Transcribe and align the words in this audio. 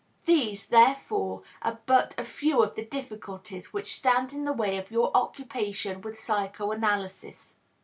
These, 0.25 0.69
therefore, 0.69 1.43
are 1.61 1.79
but 1.85 2.15
a 2.17 2.25
few 2.25 2.63
of 2.63 2.73
the 2.73 2.83
difficulties 2.83 3.71
which 3.71 3.93
stand 3.93 4.33
in 4.33 4.45
the 4.45 4.51
way 4.51 4.77
of 4.77 4.89
your 4.89 5.15
occupation 5.15 6.01
with 6.01 6.19
psychoanalysis. 6.19 7.55